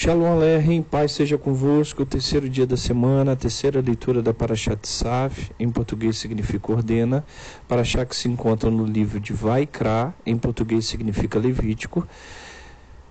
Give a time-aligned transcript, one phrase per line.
[0.00, 2.04] Shalom Aleichem, paz seja convosco.
[2.04, 7.24] O terceiro dia da semana, a terceira leitura da Parashat Saf, em português significa ordena.
[7.66, 12.06] Parashat que se encontra no livro de Vaikra, em português significa Levítico.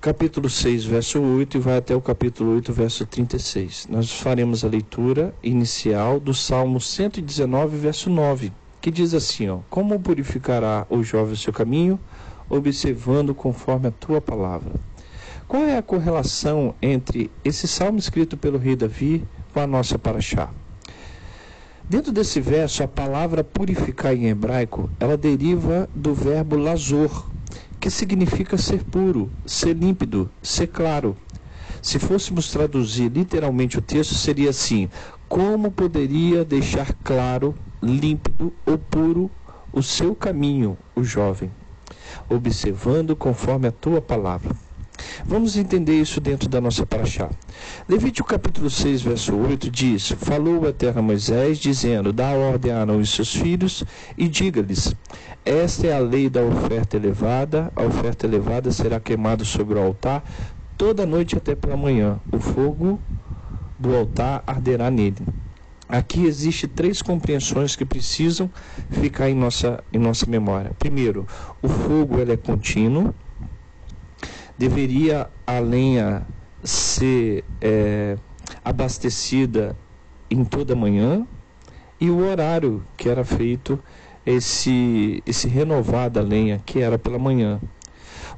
[0.00, 3.86] Capítulo 6, verso 8 e vai até o capítulo 8, verso 36.
[3.90, 8.50] Nós faremos a leitura inicial do Salmo 119, verso 9,
[8.80, 12.00] que diz assim: ó, Como purificará o jovem o seu caminho,
[12.48, 14.72] observando conforme a tua palavra.
[15.50, 20.48] Qual é a correlação entre esse salmo escrito pelo rei Davi com a nossa paraxá?
[21.88, 27.32] Dentro desse verso, a palavra purificar em hebraico, ela deriva do verbo lazor,
[27.80, 31.16] que significa ser puro, ser límpido, ser claro.
[31.82, 34.88] Se fôssemos traduzir literalmente o texto, seria assim:
[35.28, 39.28] como poderia deixar claro, límpido ou puro
[39.72, 41.50] o seu caminho, o jovem,
[42.28, 44.69] observando conforme a tua palavra.
[45.24, 47.30] Vamos entender isso dentro da nossa paraxá.
[47.88, 53.00] Levítico capítulo 6, verso 8 diz: Falou a terra Moisés, dizendo: Dá ordem a Arão
[53.00, 53.84] e seus filhos,
[54.16, 54.94] e diga-lhes:
[55.44, 60.24] Esta é a lei da oferta elevada, a oferta elevada será queimada sobre o altar
[60.76, 62.18] toda noite até pela manhã.
[62.32, 62.98] O fogo
[63.78, 65.26] do altar arderá nele.
[65.90, 68.48] Aqui existe três compreensões que precisam
[68.90, 70.70] ficar em nossa, em nossa memória.
[70.78, 71.26] Primeiro,
[71.60, 73.12] o fogo ele é contínuo
[74.60, 76.26] deveria a lenha
[76.62, 78.18] ser é,
[78.62, 79.74] abastecida
[80.30, 81.26] em toda manhã
[81.98, 83.82] e o horário que era feito
[84.26, 87.58] esse, esse renovar da lenha, que era pela manhã.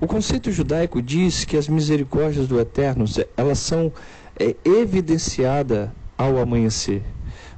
[0.00, 3.04] O conceito judaico diz que as misericórdias do Eterno
[3.36, 3.92] elas são
[4.38, 7.02] é, evidenciadas ao amanhecer.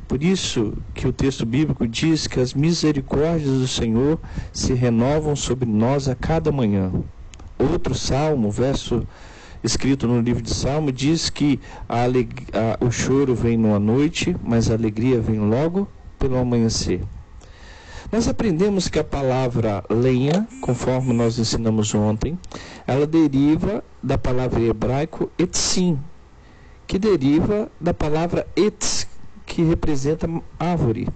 [0.08, 4.18] Por isso que o texto bíblico diz que as misericórdias do Senhor
[4.54, 6.90] se renovam sobre nós a cada manhã.
[7.70, 9.06] Outro salmo, verso
[9.62, 14.70] escrito no livro de Salmo, diz que a a, o choro vem numa noite, mas
[14.70, 17.00] a alegria vem logo pelo amanhecer.
[18.12, 22.38] Nós aprendemos que a palavra lenha, conforme nós ensinamos ontem,
[22.86, 25.98] ela deriva da palavra hebraico etzim,
[26.86, 29.08] que deriva da palavra etz,
[29.46, 31.08] que representa árvore.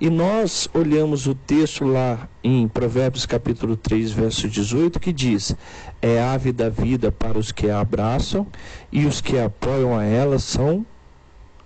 [0.00, 5.56] E nós olhamos o texto lá em Provérbios capítulo 3, verso 18, que diz:
[6.00, 8.46] É ave da vida para os que a abraçam,
[8.92, 10.86] e os que apoiam a ela são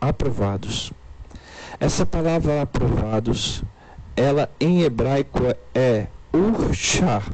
[0.00, 0.94] aprovados.
[1.78, 3.62] Essa palavra aprovados,
[4.16, 7.30] ela em hebraico é urshar,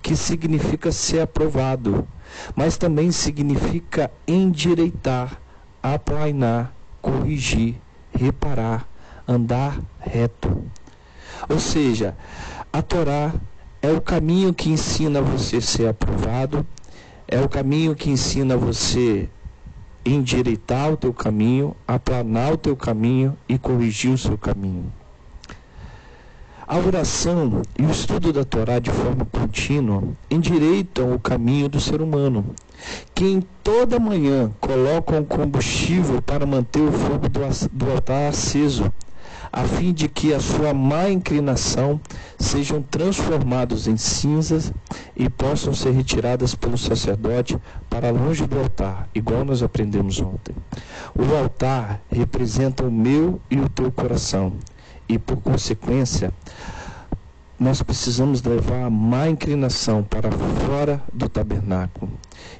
[0.00, 2.06] que significa ser aprovado,
[2.54, 5.40] mas também significa endireitar,
[5.82, 7.74] aplainar, corrigir,
[8.12, 8.89] reparar
[9.30, 10.64] andar reto.
[11.48, 12.16] Ou seja,
[12.72, 13.32] a Torá
[13.80, 16.66] é o caminho que ensina você a ser aprovado,
[17.28, 19.28] é o caminho que ensina você
[20.04, 24.92] endireitar o teu caminho, aplanar o teu caminho e corrigir o seu caminho.
[26.66, 32.00] A oração e o estudo da Torá de forma contínua endireitam o caminho do ser
[32.00, 32.54] humano,
[33.14, 37.28] que em toda manhã colocam combustível para manter o fogo
[37.72, 38.92] do altar aceso
[39.52, 42.00] a fim de que a sua má inclinação
[42.38, 44.72] sejam transformados em cinzas
[45.16, 50.54] e possam ser retiradas pelo sacerdote para longe do altar, igual nós aprendemos ontem.
[51.14, 54.52] O altar representa o meu e o teu coração,
[55.08, 56.32] e por consequência,
[57.58, 62.10] nós precisamos levar a má inclinação para fora do tabernáculo.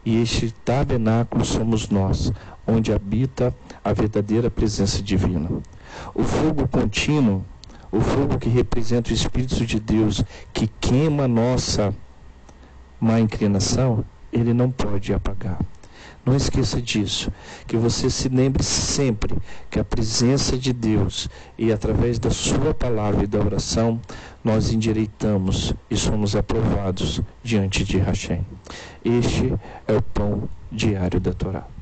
[0.04, 2.30] E este tabernáculo somos nós,
[2.66, 3.52] onde habita a
[3.84, 5.48] verdadeira presença divina.
[6.14, 7.44] O fogo contínuo,
[7.90, 11.94] o fogo que representa o Espírito de Deus, que queima a nossa
[13.00, 15.58] má inclinação, ele não pode apagar.
[16.24, 17.32] Não esqueça disso,
[17.66, 19.36] que você se lembre sempre
[19.70, 23.98] que a presença de Deus e através da sua palavra e da oração,
[24.44, 28.44] nós endireitamos e somos aprovados diante de Hashem.
[29.02, 29.54] Este
[29.88, 31.79] é o pão diário da Torá.